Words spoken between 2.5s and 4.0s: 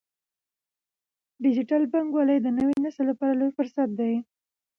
نوي نسل لپاره لوی فرصت